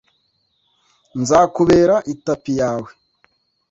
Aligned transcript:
nzakubera 1.21 1.95
itapi 2.13 2.51
yawe 2.61 2.89